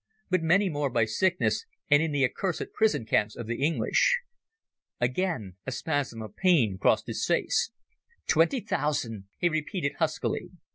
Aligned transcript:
But 0.31 0.41
many 0.41 0.67
more 0.67 0.89
by 0.89 1.05
sickness 1.05 1.63
and 1.87 2.01
in 2.01 2.11
the 2.11 2.25
accursed 2.25 2.73
prison 2.73 3.05
camps 3.05 3.35
of 3.35 3.45
the 3.45 3.61
English." 3.63 4.17
Again 4.99 5.57
a 5.67 5.71
spasm 5.71 6.23
of 6.23 6.35
pain 6.35 6.79
crossed 6.79 7.05
his 7.05 7.23
face. 7.23 7.69
"Twenty 8.25 8.61
thousand," 8.61 9.25
he 9.37 9.47
repeated 9.47 9.97
huskily. 9.99 10.49